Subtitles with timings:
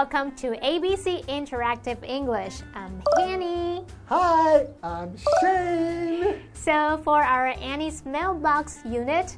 [0.00, 2.62] Welcome to ABC Interactive English.
[2.74, 3.84] I'm Annie.
[4.06, 6.36] Hi, I'm Shane.
[6.54, 9.36] So, for our Annie's mailbox unit,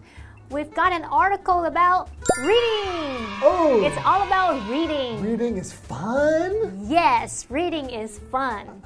[0.51, 3.27] we've got an article about reading.
[3.43, 5.21] Oh, It's all about reading.
[5.21, 6.87] reading is fun.
[6.89, 8.81] Yes, reading is fun.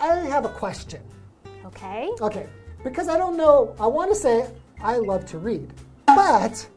[0.00, 1.02] I have a question.
[1.66, 2.10] Okay?
[2.20, 2.48] Okay,
[2.82, 4.50] because I don't know, I want to say
[4.80, 5.72] I love to read,
[6.04, 6.68] but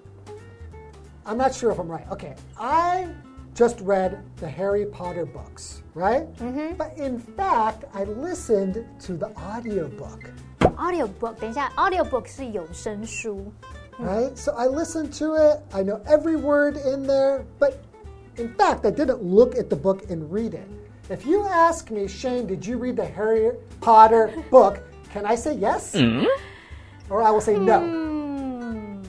[1.25, 2.07] I'm not sure if I'm right.
[2.11, 3.07] Okay, I
[3.54, 6.32] just read the Harry Potter books, right?
[6.36, 6.76] Mm-hmm.
[6.76, 10.30] But in fact, I listened to the audiobook.
[10.60, 13.52] Audiobook，等一下，audiobook 是有声书。
[13.98, 14.34] right?
[14.36, 15.60] So I listened to it.
[15.72, 17.74] I know every word in there, but
[18.36, 20.66] in fact, I didn't look at the book and read it.
[21.10, 24.78] If you ask me, Shane, did you read the Harry Potter book?
[25.12, 25.94] Can I say yes?
[27.10, 27.80] Or I will say no.
[27.82, 29.02] 嗯，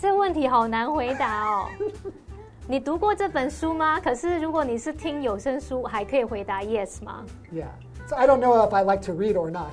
[0.00, 1.68] 这问题好难回答哦。
[2.68, 4.00] 你读过这本书吗？
[4.00, 7.66] 可是如果你是听有声书，还可以回答 yes 吗 Yeah.
[8.08, 9.72] So I don't know if I like to read or not.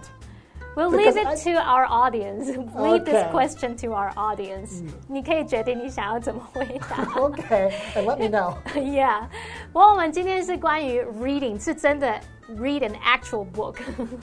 [0.76, 2.46] ？We'll Because leave it I- to our audience.
[2.76, 3.32] Leave this Okay.
[3.32, 4.82] question to our audience.
[5.08, 7.04] 你可以决定你想要怎么回答。
[7.16, 8.54] Okay, and let me know.
[8.76, 9.24] yeah，
[9.74, 12.08] 不过我们今天是关于 reading，是真的
[12.58, 13.76] read an actual book。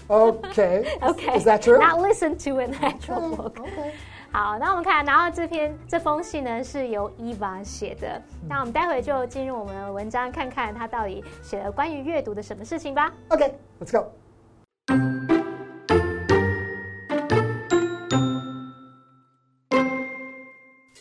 [0.08, 0.84] Okay.
[1.02, 1.78] okay, Is that true?
[1.78, 3.58] Not listen to an actual Okay, book.
[3.58, 3.92] okay.
[4.32, 8.20] 好，那我们看，然后这篇这封信呢是由伊娃写的。
[8.48, 13.12] 那我们待会就进入我们的文章，看看他到底写了关于阅读的什么事情吧。
[13.30, 14.06] Okay, let's go.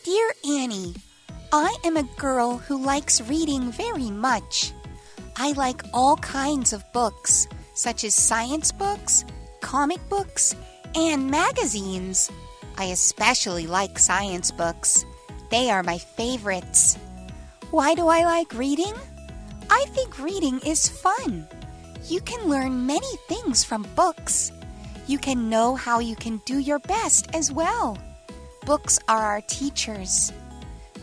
[0.04, 0.94] Dear Annie,
[1.50, 4.72] I am a girl who likes reading very much.
[5.36, 9.24] I like all kinds of books, such as science books,
[9.60, 10.54] comic books,
[10.94, 12.30] and magazines.
[12.77, 15.05] I especially like science books.
[15.49, 16.97] They are my favorites.
[17.71, 18.93] Why do I like reading?
[19.69, 21.47] I think reading is fun.
[22.07, 24.51] You can learn many things from books.
[25.07, 27.97] You can know how you can do your best as well.
[28.65, 30.31] Books are our teachers.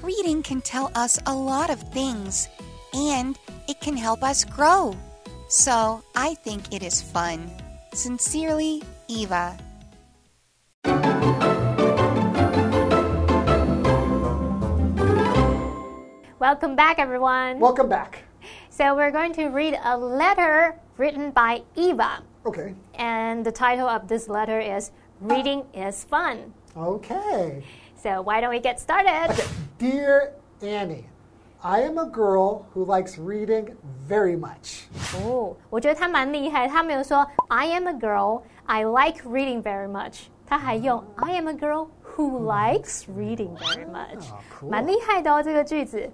[0.02, 2.48] Reading can tell us a lot of things,
[2.94, 3.38] and
[3.68, 4.96] it can help us grow.
[5.48, 7.50] So I think it is fun.
[7.92, 9.58] Sincerely, Eva.
[16.39, 17.59] Welcome back, everyone.
[17.59, 18.23] Welcome back.
[18.69, 22.75] so we're going to read a letter written by Eva, Okay.
[22.95, 27.63] and the title of this letter is "Reading is Fun." Okay.
[27.95, 29.31] So why don't we get started?
[29.31, 29.47] Okay.
[29.79, 31.05] Dear Annie,
[31.63, 34.87] I am a girl who likes reading very much.
[35.15, 42.39] 哦，我觉得他蛮厉害，他没有说 I am a girl, I like reading very much，他还用 I am a girl who
[42.45, 44.25] likes reading very much，
[44.59, 46.09] cool 蛮厉害的哦这个句子。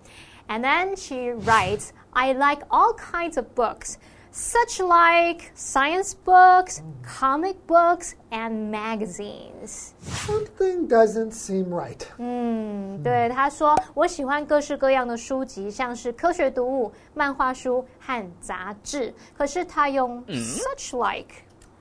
[0.48, 3.96] And then she writes, I like all kinds of books,
[4.34, 9.94] such like science books, comic books, and magazines.
[10.02, 12.02] Something doesn't seem right.
[12.18, 19.14] 嗯，对，他说我喜欢各式各样的书籍，像是科学读物、漫画书和杂志。
[19.38, 21.36] 可是他用 such like，、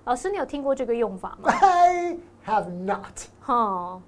[0.04, 1.52] 老师，你有听过这个用法吗？
[2.45, 3.21] Have not.
[3.41, 3.99] 哈，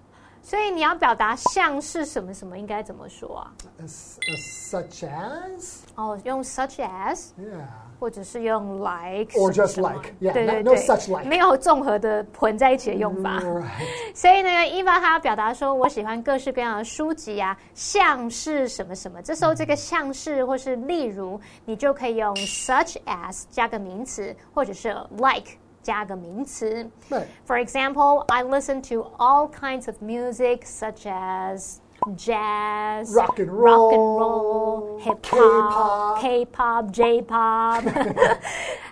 [0.42, 5.80] 所以你要表达像是什么什么，应该怎么说啊？As- as such as?
[5.96, 7.66] 哦，用 such as，Yeah.
[8.00, 13.40] 或者是用 like，Or just like，yeah，对 no- 对 no such like 没有综合的混在一起的用法。
[13.40, 14.14] Right.
[14.14, 19.20] 所以呢，伊娃她表达说，我喜欢各式各样的书籍啊，像是什么什么。
[19.24, 25.54] 这时候这个像是或是例如，你就可以用 such as 加个名词，或者是 like
[25.87, 26.89] 加个名词。
[27.11, 27.27] Right.
[27.47, 31.79] For example, I listen to all kinds of music such as
[32.17, 36.21] jazz, Rock and rock and roll, roll, hip hop, K-pop.
[36.21, 37.83] K-pop, J-pop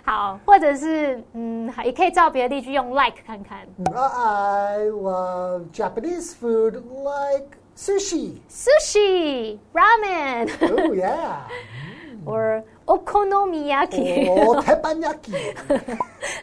[0.03, 3.67] 。好，或者是嗯，也可以照别的例句用 like 看看。
[3.93, 8.39] I love Japanese food like sushi.
[8.49, 11.41] sushi, ramen, Oh, yeah.
[12.25, 15.55] or okonomiyaki，、 Oh, teppanyaki.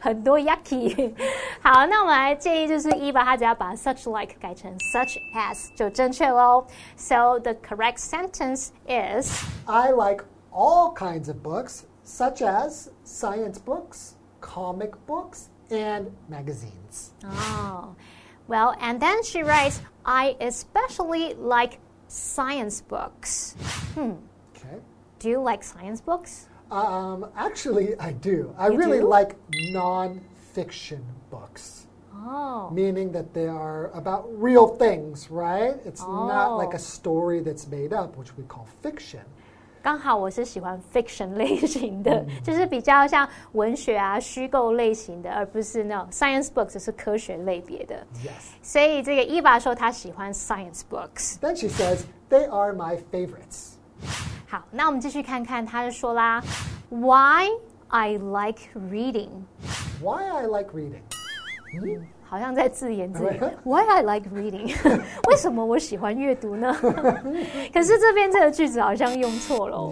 [0.01, 1.15] 很多 yaki。
[1.61, 6.67] 好，那我们来建议就是一吧，它只要把 such like 改成 such as 就正确喽。
[6.97, 9.31] So the correct sentence is
[9.67, 17.13] I like all kinds of books, such as science books, comic books, and magazines.
[17.25, 17.95] oh,
[18.47, 21.79] well, and then she writes, I especially like
[22.09, 23.55] science books.
[23.95, 24.13] Hmm.
[25.23, 25.23] Okay.
[25.25, 26.49] Do you like science books?
[26.71, 28.55] Um, actually, I do.
[28.59, 29.09] I You really do?
[29.09, 29.37] like
[29.73, 32.71] non-fiction books, Oh.
[32.71, 35.77] meaning that they are about real things, right?
[35.87, 36.77] It's not like Oh.
[36.77, 39.23] a story that's made up, which we call fiction.
[39.81, 47.97] 刚好我是喜欢 fiction 类型的，就是比较像文学啊、虚构类型的，而不是那种 science books 是科学类别的。
[48.23, 48.51] Yes.
[48.63, 51.37] 所以这个伊娃说她喜欢 science books。
[51.41, 53.77] Then she says, they are my favorites.
[54.54, 56.40] 好，那我们继续看看，他就说啦
[56.92, 57.50] ，Why
[57.88, 61.02] I like reading，Why I like reading.
[62.24, 63.40] 好像在自言自语。
[63.66, 64.72] Why I like reading，
[65.28, 66.72] 为什么我喜欢阅读呢？
[67.74, 69.92] 可是这边这个句子好像用错了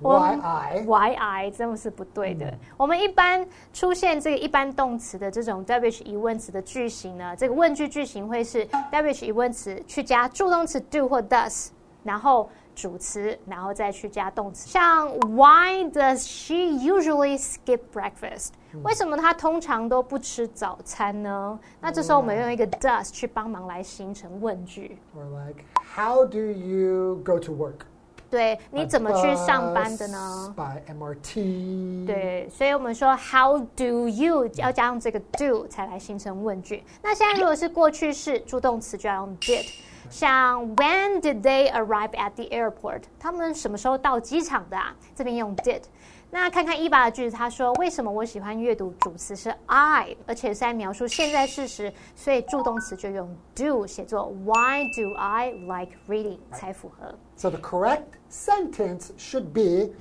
[0.00, 0.84] Why I?
[0.86, 2.56] Why I 真的是不对的。
[2.76, 11.70] 我们一般出现这个一般动词的这种 WH 疑问词的句型呢，这个问句句型会是 WH 疑问词去加助动词 do 或 does，
[12.04, 14.68] 然后主词，然后再去加动词。
[14.68, 18.50] 像 Why does she usually skip breakfast？
[18.82, 21.58] 为什么她通常都不吃早餐呢？
[21.80, 24.98] 那这时候我们用一个 does 去帮忙来形成问句。
[25.16, 25.64] Or like,
[25.94, 27.86] how do you go to work?
[28.30, 32.06] 对，你怎么去上班的呢？By MRT.
[32.06, 36.82] 对，所以我们说 How do you 要加上这个 do 才来形成问句。
[37.02, 39.66] 那现在如果是过去式，助动词就要用 did。
[40.09, 43.03] 像 When did they arrive at the airport？
[43.19, 44.95] 他们什么时候到机场的啊？
[45.15, 45.81] 这边用 did。
[46.29, 48.93] 那看看伊娃的句子，他说为什么我喜欢阅读？
[48.99, 57.15] 主词是 I，而且是在描述现在事实，所以助动词就用 do 写作 Why do I like reading 才符合。
[57.37, 59.93] So the correct sentence should be,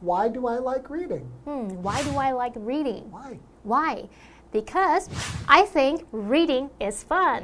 [0.00, 1.22] why do I like reading?
[1.46, 3.04] 嗯，Why do I like reading？
[3.12, 3.38] Why?
[3.62, 4.08] Why?
[4.50, 5.06] Because
[5.46, 7.42] I think reading is fun.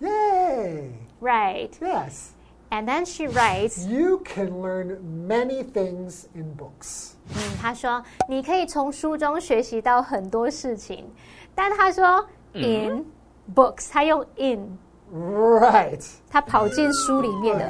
[0.00, 0.92] Yay!
[1.21, 1.69] Right.
[1.79, 2.31] Yes.
[2.71, 4.97] And then she writes, You can learn
[5.27, 7.11] many things in books.
[7.29, 11.05] 嗯，她说你可以从书中学习到很多事情，
[11.53, 13.05] 但她说 in
[13.53, 16.03] books，她用 in，Right.
[16.29, 17.69] 她跑进书里面的，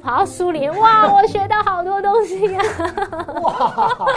[0.00, 2.60] 跑到书里面，哇，我学到好多东西呀、
[3.40, 4.08] Wow,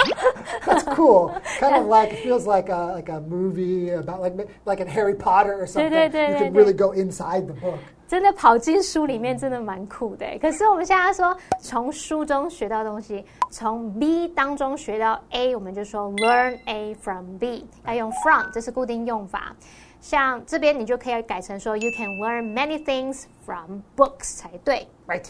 [0.66, 1.32] that's cool.
[1.60, 5.60] Kind of like feels like a like a movie about like like in Harry Potter
[5.60, 5.90] or something.
[5.90, 6.54] 对，对，you，can。
[6.54, 7.78] really go inside the book.
[8.08, 10.26] 真的跑进书里面，真的蛮酷的。
[10.40, 19.56] 可是我们现在说从书中学到东西，从 B 当中学到 A，我们就说 learn A from B，要用 from，这是固定用法。
[20.00, 25.26] 像这边你就可以改成说 You can learn many things from books 才对 Right.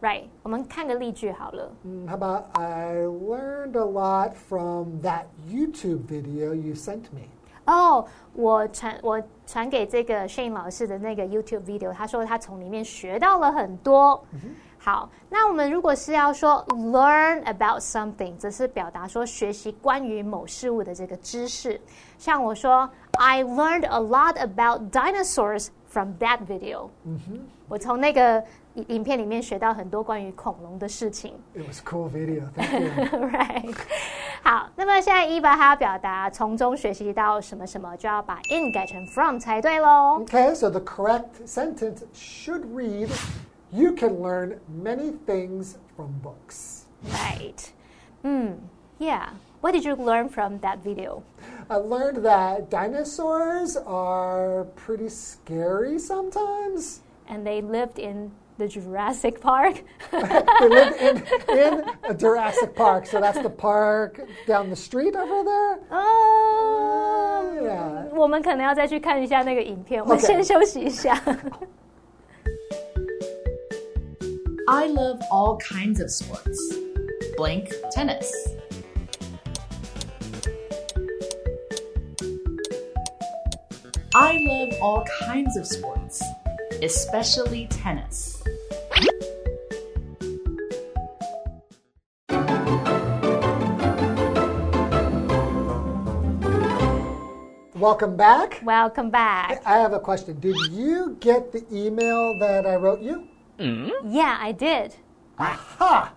[0.00, 0.24] ，right？
[0.42, 1.70] 我们看个例句好了。
[1.84, 7.28] Mm, How about I learned a lot from that YouTube video you sent me.
[7.66, 14.24] 哦，我传我传给这个 Shane 老师的那个 YouTube video，他说他从里面学到了很多。
[14.78, 21.78] 好，那我们如果是要说 learn about something，则是表达说学习关于某事物的这个知识。
[22.18, 22.88] 像我说，
[23.18, 26.88] I learned a lot about dinosaurs from that video。
[27.68, 28.42] 我从那个
[28.74, 31.34] 影影片里面学到很多关于恐龙的事情。
[31.54, 32.48] It was a cool video.
[32.54, 33.28] Thank you.
[33.28, 33.74] right，
[34.42, 40.24] 好，那么现在伊娃她要表达从中学习到什么什么，就要把 in 改成 from 才对喽。
[40.24, 43.08] Okay, so the correct sentence should read
[43.72, 46.82] You can learn many things from books.
[47.08, 47.68] Right，
[48.22, 48.58] 嗯，
[48.98, 49.28] Yeah。
[49.64, 51.22] What did you learn from that video?
[51.68, 57.00] I learned that dinosaurs are pretty scary sometimes.
[57.28, 59.82] And they lived in the Jurassic Park.
[60.10, 61.22] They live in,
[61.56, 65.78] in a Jurassic Park, so that's the park down the street over there.
[65.90, 67.16] 哦
[67.60, 68.08] Yeah.
[68.14, 70.02] 我们可能要再去看一下那个影片。
[70.02, 71.14] 我们 OK 先休息一下。
[74.66, 76.58] I love all kinds of sports.
[77.36, 78.30] Blank tennis.
[84.17, 86.23] I love all kinds of sports,
[86.81, 88.41] especially tennis.
[97.75, 98.61] Welcome back.
[98.63, 99.61] Welcome back.
[99.65, 100.39] I have a question.
[100.39, 103.27] Did you get the email that I wrote you?
[103.59, 104.11] Mm-hmm.
[104.11, 104.95] Yeah, I did.
[105.37, 106.13] Ha!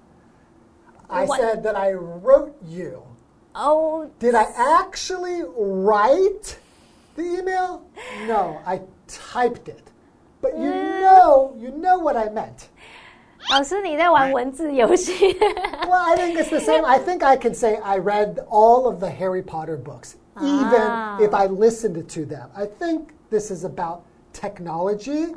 [1.10, 1.40] I What?
[1.40, 3.02] said that I wrote you.
[3.54, 6.58] Oh, Did I actually write
[7.17, 7.83] the email?
[8.27, 9.83] No, I typed it.
[10.41, 12.69] But you know, you know what I meant.
[13.51, 15.33] 老师你在玩文字游戏。
[15.33, 16.85] Well, I think it's the same.
[16.85, 21.33] I think I can say I read all of the Harry Potter books, even if
[21.33, 22.49] I listened to them.
[22.55, 25.33] I think this is about technology.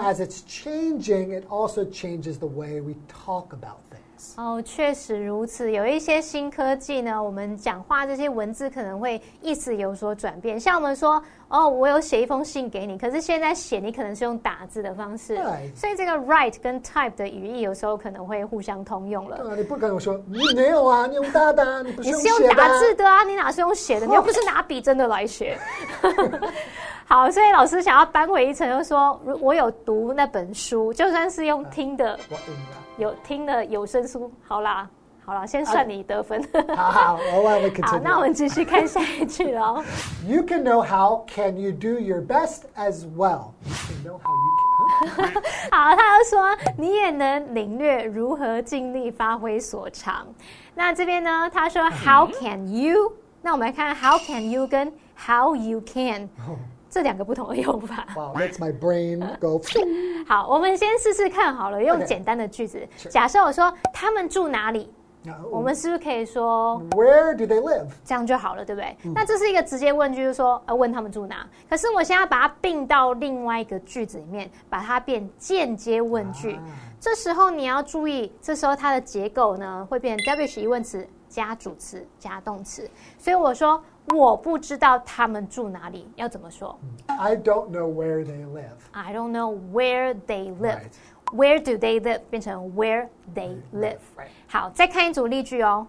[0.00, 4.03] As it's changing, it also changes the way we talk about things.
[4.37, 5.71] 哦，确实如此。
[5.71, 10.59] 有一些新科技呢，我们讲话这些文字可能会意思有所转变。
[10.59, 11.21] 像我们说，
[11.55, 19.37] 哦，我有写一封信给你，可是现在写你可能是用打字的方式，对所以这个 write 跟 type 的语义有时候可能会互相通用了。
[19.37, 24.05] 啊，你不跟我说你没有啊，你用打的啊，你不是用打字的啊，你哪是用写的？
[24.07, 25.57] 你又不是拿笔真的来写。
[27.07, 32.19] 好，所以老师想要扳回一城，就说如我有读那本书，就算是用听的。
[32.97, 34.89] 有听的有声书，好啦，
[35.25, 36.39] 好了，先算你得分。
[36.75, 39.83] 好好，我我会好，那我.们继续看下一句喽。
[40.27, 43.51] You can know how can you do your best as well.
[43.63, 45.43] You can know how you can.
[45.71, 50.27] 好，他又说你也能领略如何尽力发挥所长。
[50.75, 53.13] 那这边呢，他说 How can you？
[53.41, 56.29] 那我们来看 How can you 跟 How you can
[56.89, 58.05] 这两个不同的用法。
[58.15, 59.59] Wow, makes my brain go.
[60.27, 62.87] 好，我们先试试看好了，用简单的句子。
[63.09, 64.93] 假设我说他们住哪里，
[65.51, 67.87] 我.们是不是可以说 Where do they live?
[68.03, 68.95] 这样就好了，对不对？
[69.13, 71.47] 那这是一个直接问句，就是说，呃，问他们住哪。
[71.69, 76.59] 可是我现在把它并到另外一个句子里面，把它变间接问句。
[76.99, 82.89] 这时候你要注意，这时候它的结构呢会变成 W 疑问词加主词加动词。
[83.17, 86.77] 所以我说我不知道他们住哪里，要怎么说
[87.07, 90.79] I don't know where they live.？I don't know where they live.
[90.79, 90.93] Right.
[91.32, 93.98] Where do they live 变成 where they live。
[94.16, 94.28] Right.
[94.48, 95.86] 好，再看一组例句哦。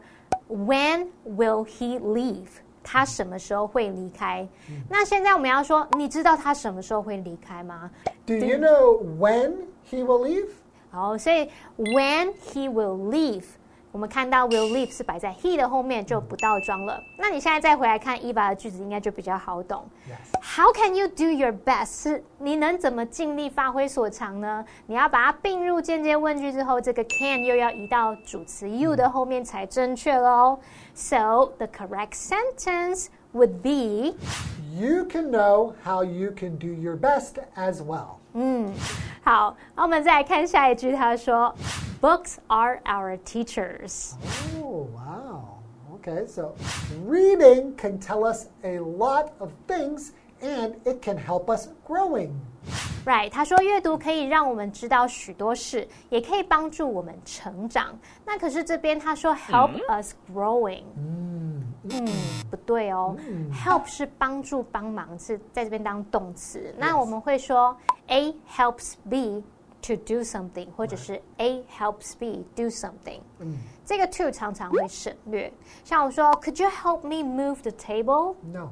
[0.48, 2.48] When will he leave？
[2.84, 4.48] 他什么时候会离开？
[4.90, 7.92] 那现在我们要说，你知道他什么时候会离开吗？
[8.26, 9.54] Do you know when
[9.90, 10.48] he will leave?
[10.90, 13.44] 好，所以 when he will leave，
[13.96, 16.98] 我们看到 will leave 是摆在 he 的后面，就不倒装了。
[17.18, 19.84] 那你现在再回来看 Eva 的句子，应该就比较好懂。
[20.08, 20.40] Yes.
[20.42, 22.04] How can you do your best？
[22.04, 24.64] 是你能怎么尽力发挥所长呢？
[24.86, 30.60] 你要把它并入间接问句之后，这个 can 又要移到主词 you 的后面才正确喽。
[30.96, 34.16] So the correct sentence would be
[34.74, 38.16] You can know how you can do your best as well.
[39.22, 39.58] 好。
[39.76, 41.54] 那我们再来看下一句，他说
[42.06, 44.14] ，Books are our teachers。
[44.58, 45.60] Oh, wow.
[45.96, 46.56] Okay, so
[47.06, 52.32] reading can tell us a lot of things and it can help us growing.
[53.06, 57.98] Right，他说阅读可以让我们知道许多事，也可以帮助我们成长。
[58.26, 61.64] 那可是这边他说 help us growing，嗯
[62.50, 63.16] 不对哦、
[63.52, 66.74] h e l p 是帮助、帮忙，是在这边当动词。
[66.78, 67.76] 那我们会说
[68.08, 69.44] A helps B
[69.86, 73.20] to do something，或者是 A helps B do something。
[73.86, 75.52] 这个 to 常常会省略，
[75.84, 78.36] 像我说 Could you help me move the table？
[78.44, 78.70] No.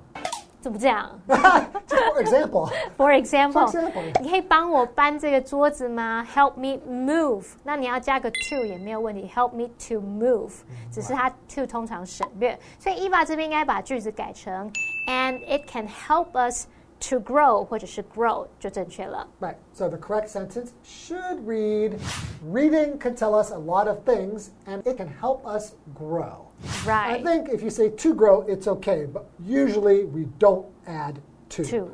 [0.62, 1.18] 怎么这样？
[1.28, 2.70] Just for example.
[2.98, 4.22] For example，, For example.
[4.22, 6.28] 你可以帮我搬这个桌子吗？
[6.36, 7.46] Help me move。
[7.64, 10.52] 那你要加个 to 也没有问题，Help me to move，
[10.92, 14.70] 只是它 to 通常省略，所以 Eva 这边应该把句子改成
[15.08, 16.68] And it can help us
[17.02, 19.28] to grow，或者是 grow 就正确了。
[19.40, 19.56] Right.
[19.74, 21.98] So the correct sentence should read
[22.44, 26.48] Reading can tell us a lot of things and it can help us grow.
[26.86, 31.20] I Right， think if you say to grow, it's okay, but usually we don't add
[31.52, 31.64] to.
[31.64, 31.92] to，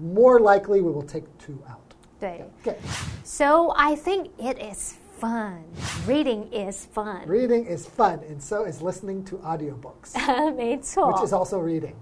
[0.00, 1.78] More likely we will take to out.
[2.20, 2.44] 对。
[2.64, 2.76] Okay.
[3.24, 5.64] So I think it is fun.
[6.06, 7.26] Reading is fun.
[7.26, 10.14] Reading is fun, and so is listening to audiobooks,
[10.56, 11.94] 没错 which is also reading.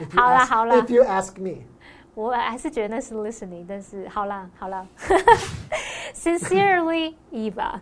[0.00, 0.76] If you, 好啦， ask, 好啦。
[0.76, 1.64] if you ask me.
[2.14, 4.86] 我还是觉得那是 listening，但是好啦，好啦。
[6.14, 7.80] Sincerely, Eva.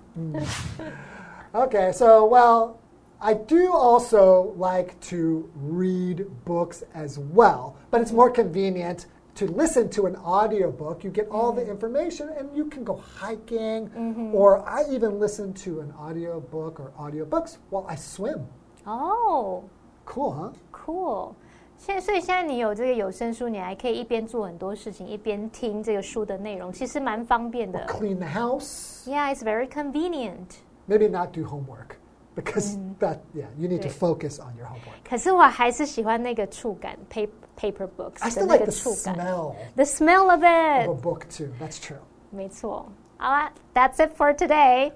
[1.55, 2.79] Okay, so well,
[3.21, 9.07] I do also like to read books as well, but it's more convenient
[9.39, 11.03] to listen to an audiobook.
[11.03, 13.91] You get all the information and you can go hiking,
[14.33, 18.47] or I even listen to an audiobook or audiobooks while I swim.
[18.85, 19.63] 哦、
[20.05, 20.53] Cool, huh?
[20.71, 21.35] cool.
[21.77, 27.85] 现在，所以现在你有这个有声书，你还可以一边做很多事情，一边听这个书的内容，其实蛮方便的。
[27.89, 29.09] Clean the house.
[29.09, 30.59] Yeah, it's very convenient.
[30.87, 31.97] Maybe not do homework
[32.39, 33.97] because that, yeah, you need to Right.
[33.99, 34.99] focus on your homework.
[35.09, 40.33] 可是我还是喜欢那个触感，paper paper books I 的 still 那 like 个 the 触感 smell The smell of
[40.35, 41.01] of a it.
[41.03, 41.49] book too.
[41.61, 41.99] That's true.
[42.31, 42.87] 没错。
[43.19, 44.93] 好啦，That's it for today.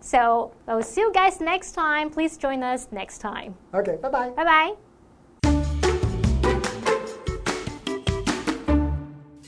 [0.00, 2.10] So I'll see you guys next time.
[2.10, 3.54] Please join us next time.
[3.72, 4.30] Okay, bye bye.
[4.30, 4.76] Bye bye.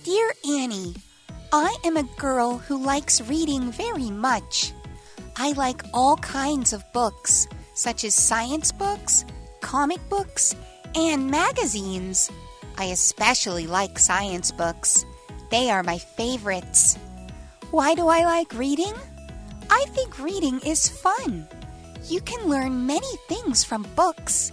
[0.04, 0.94] Dear Annie,
[1.52, 4.72] I am a girl who likes reading very much.
[5.39, 9.23] I like all kinds of books, such as science books,
[9.61, 10.55] comic books,
[10.95, 12.31] and magazines.
[12.77, 15.05] I especially like science books.
[15.51, 16.97] They are my favorites.
[17.69, 18.93] Why do I like reading?
[19.69, 21.47] I think reading is fun.
[22.05, 24.51] You can learn many things from books.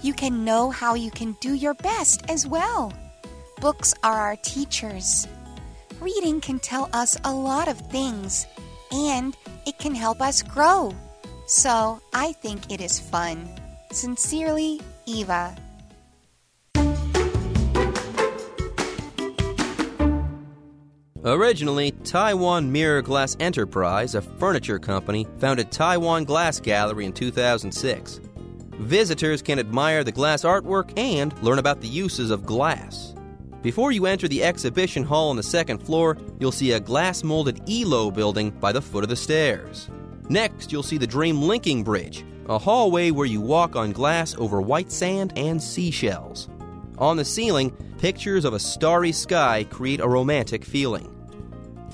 [0.00, 2.92] You can know how you can do your best as well.
[3.60, 5.28] Books are our teachers.
[6.00, 8.46] Reading can tell us a lot of things,
[8.90, 9.36] and
[9.66, 10.94] it can help us grow.
[11.46, 13.48] So I think it is fun.
[13.90, 15.56] Sincerely, Eva.
[21.24, 28.20] Originally, Taiwan Mirror Glass Enterprise, a furniture company, founded Taiwan Glass Gallery in 2006.
[28.72, 33.14] Visitors can admire the glass artwork and learn about the uses of glass.
[33.62, 37.62] Before you enter the exhibition hall on the second floor, you'll see a glass molded
[37.70, 39.88] ELO building by the foot of the stairs.
[40.28, 44.60] Next, you'll see the Dream Linking Bridge, a hallway where you walk on glass over
[44.60, 46.48] white sand and seashells.
[46.98, 51.08] On the ceiling, pictures of a starry sky create a romantic feeling.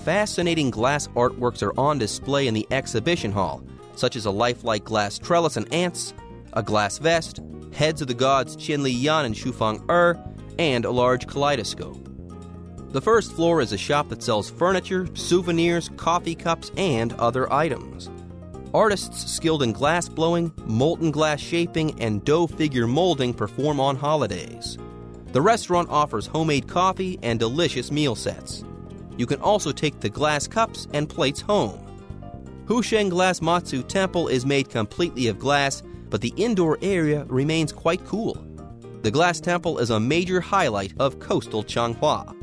[0.05, 3.63] Fascinating glass artworks are on display in the exhibition hall,
[3.95, 6.15] such as a lifelike glass trellis and ants,
[6.55, 7.41] a glass vest,
[7.75, 10.19] heads of the gods Qianli Yan and Shunfeng Er,
[10.59, 12.09] and a large kaleidoscope.
[12.91, 18.09] The first floor is a shop that sells furniture, souvenirs, coffee cups, and other items.
[18.73, 24.79] Artists skilled in glass blowing, molten glass shaping, and dough figure molding perform on holidays.
[25.33, 28.65] The restaurant offers homemade coffee and delicious meal sets.
[29.19, 31.85] You can also take the glass cups and plates home.
[32.67, 38.05] Husheng Glass Matsu Temple is made completely of glass, but the indoor area remains quite
[38.07, 38.43] cool.
[39.03, 42.38] The glass temple is a major highlight of coastal Changhua.